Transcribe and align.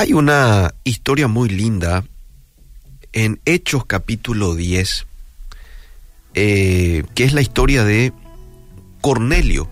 Hay 0.00 0.12
una 0.12 0.74
historia 0.84 1.26
muy 1.26 1.48
linda 1.48 2.04
en 3.12 3.40
Hechos 3.44 3.84
capítulo 3.84 4.54
10, 4.54 5.06
eh, 6.34 7.02
que 7.16 7.24
es 7.24 7.32
la 7.32 7.40
historia 7.40 7.82
de 7.82 8.12
Cornelio. 9.00 9.68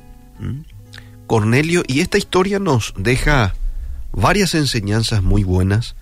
Cornelio, 1.29 1.85
y 1.87 2.01
esta 2.01 2.19
historia 2.19 2.59
nos 2.59 2.93
deja 2.97 3.55
varias 4.11 4.57
enseñanzas 4.57 5.23
muy 5.23 5.45
buenas 5.45 5.95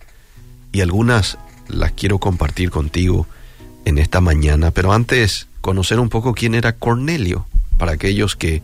y 0.73 0.81
algunas 0.81 1.37
las 1.69 1.93
quiero 1.93 2.19
compartir 2.19 2.71
contigo 2.71 3.27
en 3.85 3.99
esta 3.99 4.23
mañana, 4.23 4.71
pero 4.71 4.95
antes 4.95 5.49
conocer 5.61 6.01
un 6.01 6.09
poco 6.09 6.33
quién 6.33 6.55
era 6.55 6.73
Cornelio, 6.73 7.47
para 7.77 7.93
aquellos 7.93 8.37
que 8.37 8.63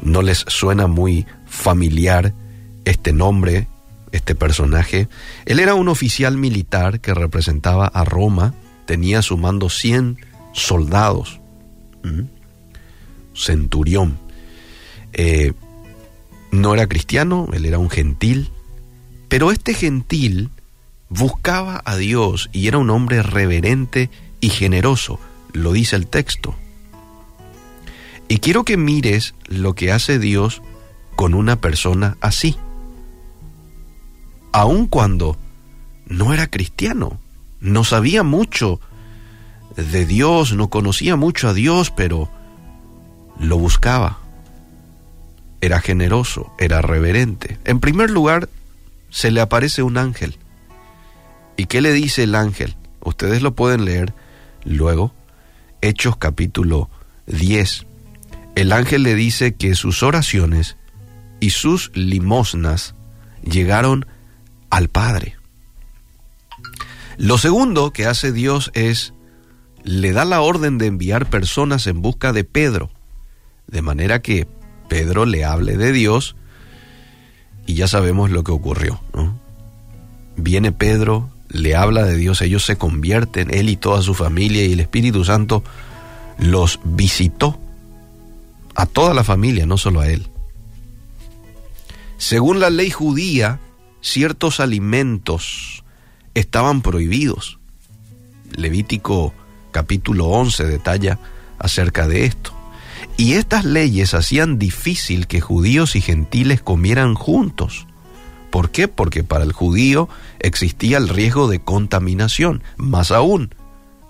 no 0.00 0.22
les 0.22 0.46
suena 0.48 0.86
muy 0.86 1.26
familiar 1.46 2.32
este 2.86 3.12
nombre, 3.12 3.68
este 4.12 4.34
personaje. 4.34 5.08
Él 5.46 5.60
era 5.60 5.74
un 5.74 5.88
oficial 5.88 6.36
militar 6.36 7.00
que 7.00 7.14
representaba 7.14 7.86
a 7.86 8.04
Roma, 8.04 8.54
tenía 8.86 9.22
su 9.22 9.36
mando 9.36 9.68
100 9.68 10.18
soldados, 10.52 11.40
centurión. 13.34 14.18
Eh, 15.12 15.52
no 16.50 16.74
era 16.74 16.86
cristiano, 16.86 17.48
él 17.52 17.66
era 17.66 17.78
un 17.78 17.90
gentil, 17.90 18.50
pero 19.28 19.52
este 19.52 19.74
gentil 19.74 20.50
buscaba 21.08 21.82
a 21.84 21.96
Dios 21.96 22.48
y 22.52 22.68
era 22.68 22.78
un 22.78 22.90
hombre 22.90 23.22
reverente 23.22 24.10
y 24.40 24.50
generoso, 24.50 25.20
lo 25.52 25.72
dice 25.72 25.96
el 25.96 26.06
texto. 26.06 26.54
Y 28.28 28.38
quiero 28.38 28.64
que 28.64 28.76
mires 28.76 29.34
lo 29.46 29.74
que 29.74 29.90
hace 29.90 30.18
Dios 30.18 30.62
con 31.16 31.34
una 31.34 31.60
persona 31.60 32.16
así. 32.20 32.56
Aun 34.58 34.88
cuando 34.88 35.36
no 36.06 36.34
era 36.34 36.48
cristiano, 36.48 37.20
no 37.60 37.84
sabía 37.84 38.24
mucho 38.24 38.80
de 39.76 40.04
Dios, 40.04 40.52
no 40.52 40.68
conocía 40.68 41.14
mucho 41.14 41.48
a 41.48 41.54
Dios, 41.54 41.92
pero 41.92 42.28
lo 43.38 43.56
buscaba. 43.56 44.18
Era 45.60 45.78
generoso, 45.80 46.52
era 46.58 46.82
reverente. 46.82 47.60
En 47.64 47.78
primer 47.78 48.10
lugar, 48.10 48.48
se 49.10 49.30
le 49.30 49.40
aparece 49.40 49.84
un 49.84 49.96
ángel. 49.96 50.38
¿Y 51.56 51.66
qué 51.66 51.80
le 51.80 51.92
dice 51.92 52.24
el 52.24 52.34
ángel? 52.34 52.74
Ustedes 52.98 53.42
lo 53.42 53.54
pueden 53.54 53.84
leer 53.84 54.12
luego. 54.64 55.14
Hechos 55.82 56.16
capítulo 56.16 56.90
10. 57.28 57.86
El 58.56 58.72
ángel 58.72 59.04
le 59.04 59.14
dice 59.14 59.54
que 59.54 59.76
sus 59.76 60.02
oraciones 60.02 60.76
y 61.38 61.50
sus 61.50 61.92
limosnas 61.94 62.96
llegaron 63.44 64.04
al 64.70 64.88
Padre. 64.88 65.36
Lo 67.16 67.38
segundo 67.38 67.92
que 67.92 68.06
hace 68.06 68.32
Dios 68.32 68.70
es, 68.74 69.12
le 69.82 70.12
da 70.12 70.24
la 70.24 70.40
orden 70.40 70.78
de 70.78 70.86
enviar 70.86 71.28
personas 71.28 71.86
en 71.86 72.02
busca 72.02 72.32
de 72.32 72.44
Pedro, 72.44 72.90
de 73.66 73.82
manera 73.82 74.22
que 74.22 74.46
Pedro 74.88 75.26
le 75.26 75.44
hable 75.44 75.76
de 75.76 75.92
Dios 75.92 76.36
y 77.66 77.74
ya 77.74 77.86
sabemos 77.86 78.30
lo 78.30 78.44
que 78.44 78.52
ocurrió. 78.52 79.00
Viene 80.36 80.72
Pedro, 80.72 81.30
le 81.48 81.76
habla 81.76 82.04
de 82.04 82.16
Dios, 82.16 82.40
ellos 82.40 82.64
se 82.64 82.76
convierten, 82.76 83.52
él 83.52 83.68
y 83.68 83.76
toda 83.76 84.00
su 84.02 84.14
familia 84.14 84.64
y 84.64 84.72
el 84.72 84.80
Espíritu 84.80 85.24
Santo 85.24 85.62
los 86.38 86.80
visitó 86.84 87.58
a 88.74 88.86
toda 88.86 89.12
la 89.12 89.24
familia, 89.24 89.66
no 89.66 89.76
solo 89.76 90.00
a 90.00 90.08
él. 90.08 90.28
Según 92.16 92.60
la 92.60 92.70
ley 92.70 92.90
judía, 92.90 93.60
ciertos 94.00 94.60
alimentos 94.60 95.84
estaban 96.34 96.82
prohibidos. 96.82 97.58
Levítico 98.54 99.34
capítulo 99.70 100.26
11 100.26 100.64
detalla 100.64 101.18
acerca 101.58 102.08
de 102.08 102.24
esto. 102.24 102.52
Y 103.16 103.34
estas 103.34 103.64
leyes 103.64 104.14
hacían 104.14 104.58
difícil 104.58 105.26
que 105.26 105.40
judíos 105.40 105.96
y 105.96 106.00
gentiles 106.00 106.62
comieran 106.62 107.14
juntos. 107.14 107.86
¿Por 108.50 108.70
qué? 108.70 108.88
Porque 108.88 109.24
para 109.24 109.44
el 109.44 109.52
judío 109.52 110.08
existía 110.38 110.98
el 110.98 111.08
riesgo 111.08 111.48
de 111.48 111.60
contaminación. 111.60 112.62
Más 112.76 113.10
aún, 113.10 113.54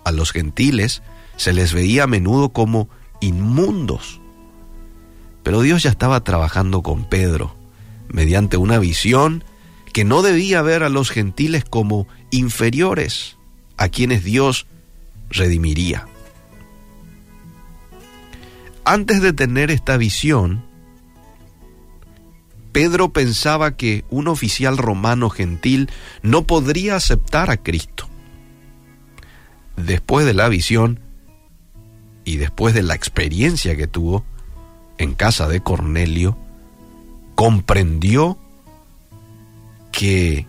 a 0.05 0.12
los 0.12 0.31
gentiles 0.33 1.03
se 1.37 1.53
les 1.53 1.73
veía 1.73 2.05
a 2.05 2.07
menudo 2.07 2.51
como 2.51 2.89
inmundos. 3.21 4.21
Pero 5.43 5.62
Dios 5.62 5.83
ya 5.83 5.91
estaba 5.91 6.23
trabajando 6.23 6.83
con 6.83 7.05
Pedro 7.05 7.57
mediante 8.09 8.57
una 8.57 8.79
visión 8.79 9.45
que 9.99 10.05
no 10.05 10.23
debía 10.23 10.63
ver 10.63 10.85
a 10.85 10.91
los 10.91 11.11
gentiles 11.11 11.65
como 11.65 12.07
inferiores 12.31 13.37
a 13.77 13.89
quienes 13.89 14.23
Dios 14.23 14.69
redimiría. 15.29 16.07
Antes 18.85 19.21
de 19.21 19.33
tener 19.33 19.73
esta 19.73 19.97
visión, 19.97 20.65
Pedro 22.71 23.09
pensaba 23.09 23.77
que 23.77 24.05
un 24.09 24.29
oficial 24.29 24.79
romano 24.79 25.31
gentil 25.31 25.91
no 26.23 26.47
podría 26.47 26.95
aceptar 26.95 27.51
a 27.51 27.57
Cristo. 27.57 28.09
Después 29.77 30.25
de 30.27 30.35
la 30.35 30.49
visión 30.49 31.01
y 32.25 32.37
después 32.37 32.73
de 32.73 32.85
la 32.85 32.95
experiencia 32.95 33.77
que 33.77 33.89
tuvo 33.89 34.25
en 34.97 35.15
casa 35.15 35.49
de 35.49 35.61
Cornelio, 35.61 36.39
comprendió 37.35 38.39
que 39.93 40.47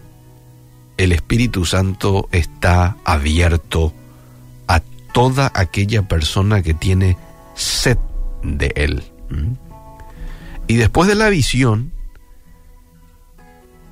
el 0.97 1.11
Espíritu 1.11 1.66
Santo 1.66 2.27
está 2.31 2.97
abierto 3.05 3.94
a 4.67 4.81
toda 5.13 5.51
aquella 5.53 6.07
persona 6.07 6.61
que 6.61 6.73
tiene 6.73 7.17
sed 7.55 7.97
de 8.44 8.72
Él. 8.75 9.03
Y 10.67 10.75
después 10.75 11.07
de 11.07 11.16
la 11.16 11.29
visión 11.29 11.91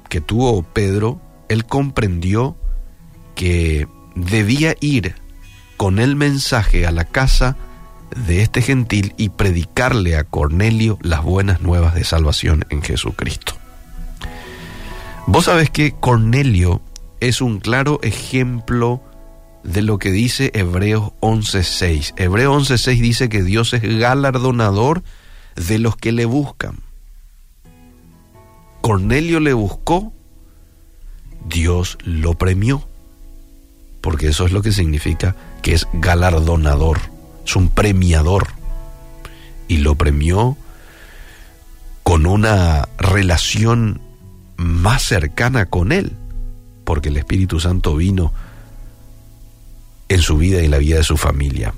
que 0.10 0.22
tuvo 0.22 0.64
Pedro, 0.64 1.20
él 1.50 1.66
comprendió 1.66 2.58
que 3.36 3.88
debía 4.16 4.76
ir 4.80 5.16
con 5.76 6.00
el 6.00 6.16
mensaje 6.16 6.86
a 6.86 6.92
la 6.92 7.06
casa 7.06 7.56
de 8.16 8.42
este 8.42 8.62
gentil 8.62 9.14
y 9.18 9.30
predicarle 9.30 10.18
a 10.18 10.24
Cornelio 10.24 10.98
las 11.02 11.24
buenas 11.24 11.62
nuevas 11.62 11.94
de 11.94 12.04
salvación 12.04 12.66
en 12.70 12.82
Jesucristo. 12.82 13.57
Vos 15.28 15.44
sabés 15.46 15.70
que 15.70 15.92
Cornelio 15.92 16.82
es 17.20 17.42
un 17.42 17.60
claro 17.60 18.00
ejemplo 18.02 19.04
de 19.62 19.82
lo 19.82 20.00
que 20.00 20.10
dice 20.10 20.52
Hebreos 20.54 21.12
11.6. 21.20 22.14
Hebreos 22.16 22.72
11.6 22.72 23.02
dice 23.02 23.28
que 23.28 23.44
Dios 23.44 23.74
es 23.74 23.82
galardonador 23.82 25.04
de 25.58 25.80
los 25.80 25.98
que 25.98 26.14
le 26.14 26.24
buscan. 26.24 26.80
Cornelio 28.80 29.42
le 29.42 29.52
buscó, 29.52 30.14
Dios 31.46 31.98
lo 32.04 32.36
premió, 32.36 32.88
porque 34.00 34.30
eso 34.30 34.46
es 34.46 34.54
lo 34.54 34.62
que 34.62 34.72
significa 34.72 35.36
que 35.62 35.74
es 35.74 35.90
galardonador, 35.92 37.00
es 37.46 37.54
un 37.58 37.68
premiador, 37.68 38.48
y 39.68 39.80
lo 39.80 39.96
premió 39.96 40.56
con 42.04 42.26
una 42.26 42.88
relación 42.98 44.07
más 44.58 45.04
cercana 45.04 45.66
con 45.66 45.92
él, 45.92 46.14
porque 46.84 47.10
el 47.10 47.18
Espíritu 47.18 47.60
Santo 47.60 47.96
vino 47.96 48.34
en 50.10 50.22
su 50.22 50.38
vida 50.38 50.62
y 50.62 50.66
en 50.66 50.72
la 50.72 50.78
vida 50.78 50.98
de 50.98 51.04
su 51.04 51.18
familia. 51.18 51.74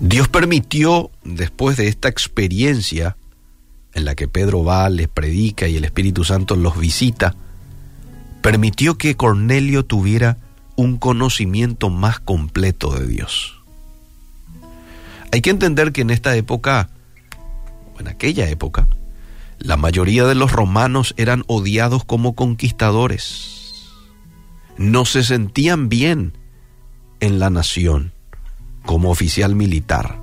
Dios 0.00 0.28
permitió, 0.28 1.10
después 1.24 1.76
de 1.76 1.88
esta 1.88 2.08
experiencia 2.08 3.16
en 3.94 4.04
la 4.04 4.14
que 4.14 4.28
Pedro 4.28 4.62
va, 4.62 4.88
les 4.90 5.08
predica 5.08 5.68
y 5.68 5.76
el 5.76 5.84
Espíritu 5.84 6.22
Santo 6.24 6.54
los 6.54 6.78
visita, 6.78 7.34
permitió 8.42 8.98
que 8.98 9.16
Cornelio 9.16 9.84
tuviera 9.84 10.36
un 10.76 10.98
conocimiento 10.98 11.88
más 11.88 12.20
completo 12.20 12.94
de 12.94 13.06
Dios. 13.06 13.54
Hay 15.32 15.40
que 15.40 15.50
entender 15.50 15.92
que 15.92 16.02
en 16.02 16.10
esta 16.10 16.36
época, 16.36 16.90
en 17.98 18.08
aquella 18.08 18.48
época, 18.48 18.86
la 19.58 19.76
mayoría 19.76 20.24
de 20.26 20.34
los 20.34 20.52
romanos 20.52 21.14
eran 21.16 21.44
odiados 21.46 22.04
como 22.04 22.34
conquistadores. 22.34 23.94
No 24.76 25.04
se 25.04 25.22
sentían 25.22 25.88
bien 25.88 26.36
en 27.20 27.38
la 27.38 27.50
nación 27.50 28.12
como 28.84 29.10
oficial 29.10 29.54
militar. 29.54 30.20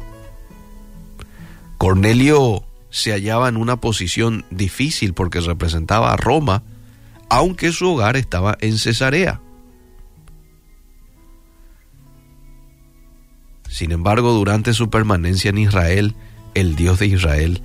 Cornelio 1.77 2.63
se 2.89 3.11
hallaba 3.11 3.49
en 3.49 3.57
una 3.57 3.77
posición 3.77 4.45
difícil 4.51 5.13
porque 5.13 5.41
representaba 5.41 6.13
a 6.13 6.17
Roma, 6.17 6.63
aunque 7.29 7.71
su 7.71 7.89
hogar 7.89 8.15
estaba 8.15 8.57
en 8.61 8.77
Cesarea. 8.77 9.41
Sin 13.67 13.91
embargo, 13.91 14.31
durante 14.33 14.73
su 14.73 14.91
permanencia 14.91 15.49
en 15.49 15.57
Israel, 15.57 16.15
el 16.53 16.75
Dios 16.75 16.99
de 16.99 17.07
Israel 17.07 17.63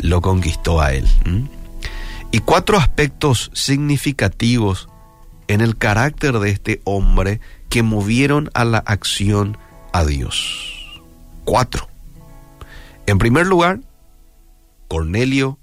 lo 0.00 0.20
conquistó 0.20 0.80
a 0.80 0.92
él. 0.92 1.06
Y 2.30 2.40
cuatro 2.40 2.78
aspectos 2.78 3.50
significativos 3.54 4.88
en 5.48 5.60
el 5.60 5.76
carácter 5.76 6.38
de 6.38 6.50
este 6.50 6.80
hombre 6.84 7.40
que 7.68 7.82
movieron 7.82 8.50
a 8.54 8.64
la 8.64 8.78
acción 8.78 9.56
a 9.92 10.04
Dios. 10.04 11.02
Cuatro. 11.44 11.88
En 13.06 13.18
primer 13.18 13.46
lugar, 13.46 13.80
Cornelio 14.88 15.58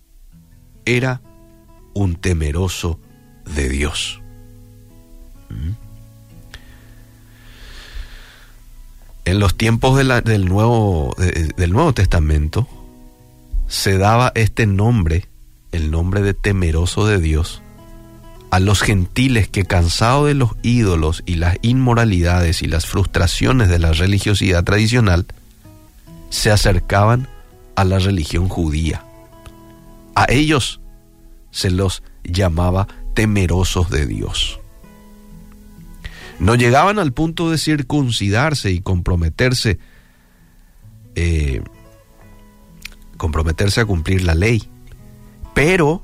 era 0.85 1.21
un 1.93 2.15
temeroso 2.15 2.99
de 3.45 3.69
Dios. 3.69 4.21
En 9.25 9.39
los 9.39 9.55
tiempos 9.55 9.97
del, 9.97 10.45
nuevo, 10.45 11.15
del 11.17 11.71
Nuevo 11.73 11.93
Testamento 11.93 12.67
se 13.71 13.97
daba 13.97 14.33
este 14.35 14.67
nombre, 14.67 15.29
el 15.71 15.91
nombre 15.91 16.21
de 16.21 16.33
temeroso 16.33 17.07
de 17.07 17.19
Dios, 17.19 17.61
a 18.49 18.59
los 18.59 18.81
gentiles 18.81 19.47
que 19.47 19.63
cansados 19.63 20.27
de 20.27 20.33
los 20.33 20.51
ídolos 20.61 21.23
y 21.25 21.35
las 21.35 21.57
inmoralidades 21.61 22.63
y 22.63 22.67
las 22.67 22.85
frustraciones 22.85 23.69
de 23.69 23.79
la 23.79 23.93
religiosidad 23.93 24.65
tradicional, 24.65 25.25
se 26.29 26.51
acercaban 26.51 27.29
a 27.77 27.85
la 27.85 27.99
religión 27.99 28.49
judía. 28.49 29.05
A 30.15 30.25
ellos 30.27 30.81
se 31.51 31.71
los 31.71 32.03
llamaba 32.25 32.89
temerosos 33.13 33.89
de 33.89 34.05
Dios. 34.05 34.59
No 36.39 36.55
llegaban 36.55 36.99
al 36.99 37.13
punto 37.13 37.49
de 37.49 37.57
circuncidarse 37.57 38.69
y 38.69 38.81
comprometerse, 38.81 39.79
eh, 41.15 41.61
comprometerse 43.21 43.81
a 43.81 43.85
cumplir 43.85 44.23
la 44.23 44.33
ley, 44.33 44.67
pero 45.53 46.01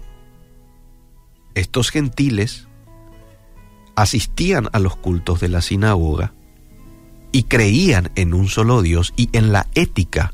estos 1.56 1.90
gentiles 1.90 2.68
asistían 3.96 4.69
a 4.72 4.78
los 4.78 4.96
cultos 4.96 5.40
de 5.40 5.50
la 5.50 5.64
sinagoga 5.64 6.34
y 7.31 7.46
creían 7.46 8.12
en 8.14 8.36
un 8.36 8.50
solo 8.50 8.84
Dios 8.84 9.14
y 9.16 9.30
en 9.36 9.52
la 9.52 9.66
ética 9.74 10.31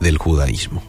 del 0.00 0.16
judaísmo. 0.16 0.82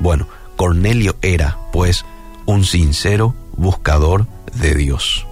Bueno, 0.00 0.26
Cornelio 0.56 1.14
era, 1.22 1.56
pues, 1.72 2.04
un 2.44 2.64
sincero 2.64 3.36
buscador 3.56 4.26
de 4.52 4.74
Dios. 4.74 5.28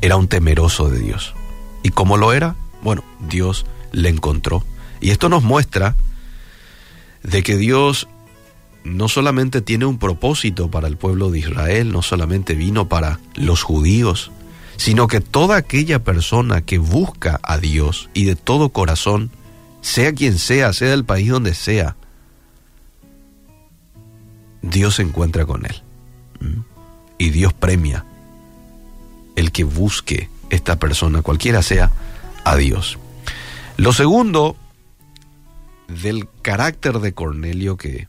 Era 0.00 0.14
un 0.14 0.28
temeroso 0.28 0.88
de 0.88 1.00
Dios. 1.00 1.34
¿Y 1.82 1.88
cómo 1.88 2.16
lo 2.16 2.32
era? 2.32 2.54
Bueno, 2.82 3.02
Dios 3.28 3.66
le 3.90 4.10
encontró. 4.10 4.62
Y 5.00 5.10
esto 5.10 5.28
nos 5.28 5.42
muestra 5.42 5.96
de 7.24 7.42
que 7.42 7.56
Dios 7.56 8.06
no 8.84 9.08
solamente 9.08 9.60
tiene 9.60 9.86
un 9.86 9.98
propósito 9.98 10.70
para 10.70 10.88
el 10.88 10.96
pueblo 10.96 11.30
de 11.30 11.40
Israel, 11.40 11.92
no 11.92 12.02
solamente 12.02 12.54
vino 12.54 12.88
para 12.88 13.20
los 13.34 13.62
judíos, 13.62 14.30
sino 14.76 15.08
que 15.08 15.20
toda 15.20 15.56
aquella 15.56 16.02
persona 16.04 16.62
que 16.62 16.78
busca 16.78 17.40
a 17.42 17.58
Dios 17.58 18.08
y 18.14 18.24
de 18.24 18.36
todo 18.36 18.70
corazón, 18.70 19.30
sea 19.80 20.12
quien 20.12 20.38
sea, 20.38 20.72
sea 20.72 20.90
del 20.90 21.04
país 21.04 21.28
donde 21.28 21.54
sea, 21.54 21.96
Dios 24.62 24.96
se 24.96 25.02
encuentra 25.02 25.46
con 25.46 25.66
él. 25.66 25.82
Y 27.18 27.30
Dios 27.30 27.52
premia 27.52 28.04
el 29.34 29.52
que 29.52 29.64
busque 29.64 30.30
esta 30.50 30.78
persona, 30.78 31.22
cualquiera 31.22 31.62
sea, 31.62 31.90
a 32.44 32.56
Dios. 32.56 32.98
Lo 33.76 33.92
segundo 33.92 34.56
del 35.88 36.28
carácter 36.42 37.00
de 37.00 37.14
Cornelio 37.14 37.76
que 37.76 38.08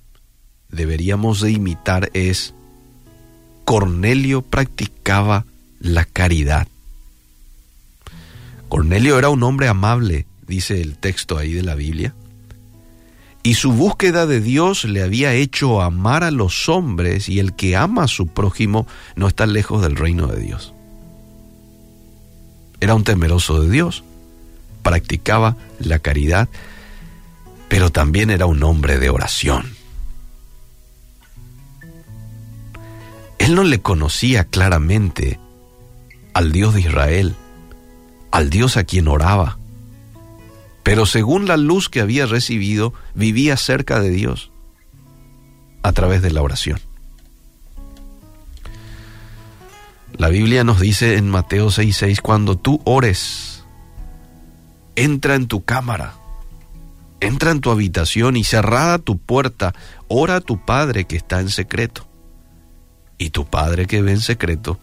deberíamos 0.69 1.41
de 1.41 1.51
imitar 1.51 2.09
es 2.13 2.53
Cornelio 3.65 4.41
practicaba 4.41 5.45
la 5.79 6.05
caridad. 6.05 6.67
Cornelio 8.67 9.17
era 9.17 9.29
un 9.29 9.43
hombre 9.43 9.67
amable, 9.67 10.25
dice 10.47 10.81
el 10.81 10.97
texto 10.97 11.37
ahí 11.37 11.53
de 11.53 11.63
la 11.63 11.75
Biblia, 11.75 12.13
y 13.41 13.55
su 13.55 13.71
búsqueda 13.71 14.25
de 14.25 14.41
Dios 14.41 14.83
le 14.83 15.01
había 15.01 15.33
hecho 15.33 15.81
amar 15.81 16.23
a 16.23 16.31
los 16.31 16.67
hombres 16.67 17.29
y 17.29 17.39
el 17.39 17.53
que 17.53 17.75
ama 17.75 18.03
a 18.03 18.07
su 18.07 18.27
prójimo 18.27 18.85
no 19.15 19.27
está 19.27 19.45
lejos 19.45 19.81
del 19.81 19.95
reino 19.95 20.27
de 20.27 20.39
Dios. 20.39 20.73
Era 22.79 22.95
un 22.95 23.03
temeroso 23.03 23.61
de 23.61 23.69
Dios, 23.69 24.03
practicaba 24.83 25.57
la 25.79 25.99
caridad, 25.99 26.49
pero 27.67 27.91
también 27.91 28.29
era 28.29 28.45
un 28.45 28.61
hombre 28.63 28.97
de 28.97 29.09
oración. 29.09 29.78
Él 33.39 33.55
no 33.55 33.63
le 33.63 33.81
conocía 33.81 34.43
claramente 34.43 35.39
al 36.33 36.51
Dios 36.51 36.75
de 36.75 36.81
Israel, 36.81 37.35
al 38.31 38.49
Dios 38.49 38.77
a 38.77 38.83
quien 38.83 39.07
oraba, 39.07 39.57
pero 40.83 41.05
según 41.05 41.47
la 41.47 41.57
luz 41.57 41.89
que 41.89 42.01
había 42.01 42.25
recibido, 42.25 42.93
vivía 43.15 43.57
cerca 43.57 43.99
de 43.99 44.09
Dios 44.09 44.51
a 45.83 45.91
través 45.93 46.21
de 46.21 46.31
la 46.31 46.41
oración. 46.41 46.79
La 50.17 50.27
Biblia 50.27 50.65
nos 50.65 50.81
dice 50.81 51.15
en 51.15 51.29
Mateo 51.29 51.69
6:6, 51.69 52.21
cuando 52.21 52.57
tú 52.57 52.81
ores, 52.83 53.63
entra 54.95 55.35
en 55.35 55.47
tu 55.47 55.63
cámara, 55.63 56.15
entra 57.21 57.51
en 57.51 57.61
tu 57.61 57.71
habitación 57.71 58.35
y 58.35 58.43
cerrada 58.43 58.99
tu 58.99 59.17
puerta, 59.17 59.73
ora 60.09 60.37
a 60.37 60.41
tu 60.41 60.65
Padre 60.65 61.05
que 61.05 61.15
está 61.15 61.39
en 61.39 61.49
secreto 61.49 62.08
y 63.19 63.29
tu 63.29 63.45
Padre 63.45 63.85
que 63.85 64.01
ve 64.01 64.13
en 64.13 64.21
secreto 64.21 64.79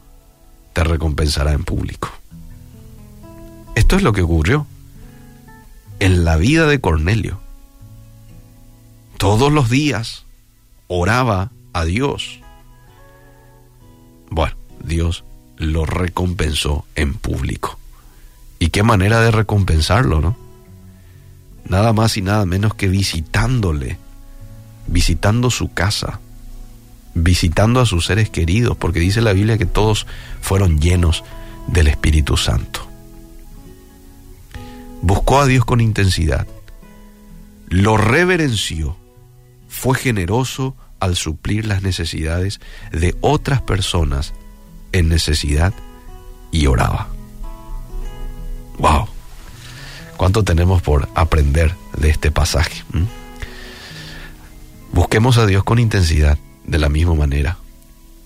te 0.73 0.85
recompensará 0.85 1.53
en 1.53 1.65
público. 1.65 2.11
Esto 3.75 3.97
es 3.97 4.03
lo 4.03 4.13
que 4.13 4.23
ocurrió 4.23 4.67
en 5.99 6.25
la 6.25 6.37
vida 6.37 6.67
de 6.67 6.81
Cornelio. 6.81 7.41
Todos 9.17 9.51
los 9.51 9.71
días 9.71 10.25
oraba 10.87 11.51
a 11.73 11.85
Dios. 11.85 12.41
Bueno, 14.31 14.55
Dios 14.85 15.25
lo 15.57 15.87
recompensó 15.87 16.85
en 16.95 17.15
público. 17.15 17.79
¿Y 18.59 18.69
qué 18.69 18.83
manera 18.83 19.21
de 19.21 19.31
recompensarlo, 19.31 20.21
no? 20.21 20.37
Nada 21.65 21.93
más 21.93 22.17
y 22.17 22.23
nada 22.23 22.45
menos 22.45 22.75
que 22.75 22.89
visitándole, 22.89 23.99
visitando 24.87 25.51
su 25.51 25.73
casa, 25.73 26.21
visitando 27.17 27.81
a 27.81 27.87
sus 27.87 28.05
seres 28.05 28.29
queridos, 28.29 28.77
porque 28.77 29.01
dice 29.01 29.23
la 29.23 29.33
Biblia 29.33 29.57
que 29.57 29.65
todos 29.65 30.07
fueron 30.43 30.79
llenos 30.79 31.25
del 31.67 31.89
Espíritu 31.89 32.37
Santo. 32.37 32.87
Buscó 35.01 35.41
a 35.41 35.47
Dios 35.47 35.65
con 35.65 35.81
intensidad, 35.81 36.47
lo 37.69 37.97
reverenció, 37.97 38.97
fue 39.69 39.97
generoso 39.97 40.77
al 41.01 41.17
suplir 41.17 41.67
las 41.67 41.83
necesidades 41.83 42.61
de 42.93 43.17
otras 43.23 43.63
personas 43.63 44.35
en 44.93 45.09
necesidad 45.09 45.73
y 46.51 46.67
oraba. 46.67 47.09
¡Wow! 48.79 49.09
¿Cuánto 50.19 50.45
tenemos 50.45 50.83
por 50.83 51.09
aprender 51.15 51.75
de 51.97 52.11
este 52.11 52.31
pasaje? 52.31 52.83
¿Mm? 52.93 53.05
Busquemos 54.93 55.39
a 55.39 55.47
Dios 55.47 55.65
con 55.65 55.79
intensidad 55.79 56.39
de 56.67 56.79
la 56.79 56.89
misma 56.89 57.15
manera. 57.15 57.59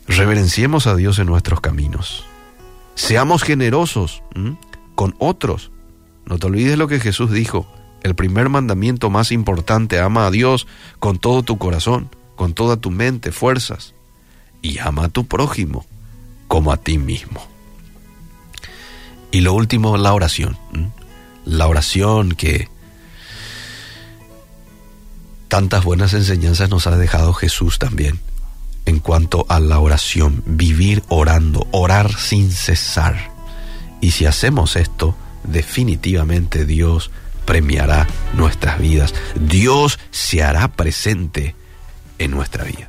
Reverenciemos 0.06 0.86
a 0.86 0.96
Dios 0.96 1.18
en 1.18 1.26
nuestros 1.26 1.60
caminos. 1.60 2.24
Seamos 2.94 3.42
generosos 3.42 4.22
con 4.94 5.14
otros. 5.18 5.70
No 6.26 6.38
te 6.38 6.46
olvides 6.46 6.76
lo 6.76 6.88
que 6.88 7.00
Jesús 7.00 7.30
dijo. 7.30 7.66
El 8.02 8.14
primer 8.14 8.48
mandamiento 8.48 9.10
más 9.10 9.30
importante, 9.30 10.00
ama 10.00 10.26
a 10.26 10.30
Dios 10.30 10.66
con 10.98 11.18
todo 11.18 11.42
tu 11.42 11.58
corazón, 11.58 12.08
con 12.34 12.54
toda 12.54 12.76
tu 12.76 12.90
mente, 12.90 13.30
fuerzas. 13.30 13.94
Y 14.62 14.78
ama 14.78 15.06
a 15.06 15.08
tu 15.08 15.26
prójimo 15.26 15.86
como 16.48 16.72
a 16.72 16.76
ti 16.76 16.98
mismo. 16.98 17.40
Y 19.30 19.42
lo 19.42 19.54
último, 19.54 19.96
la 19.96 20.12
oración. 20.12 20.58
La 21.44 21.68
oración 21.68 22.32
que 22.32 22.68
tantas 25.50 25.84
buenas 25.84 26.14
enseñanzas 26.14 26.70
nos 26.70 26.86
ha 26.86 26.96
dejado 26.96 27.34
Jesús 27.34 27.78
también 27.78 28.20
en 28.86 29.00
cuanto 29.00 29.44
a 29.48 29.60
la 29.60 29.78
oración, 29.78 30.42
vivir 30.46 31.02
orando, 31.08 31.66
orar 31.72 32.16
sin 32.16 32.50
cesar. 32.50 33.32
Y 34.00 34.12
si 34.12 34.26
hacemos 34.26 34.76
esto, 34.76 35.14
definitivamente 35.44 36.64
Dios 36.64 37.10
premiará 37.44 38.06
nuestras 38.32 38.78
vidas. 38.78 39.12
Dios 39.34 39.98
se 40.10 40.42
hará 40.42 40.68
presente 40.68 41.54
en 42.18 42.30
nuestra 42.30 42.64
vida. 42.64 42.88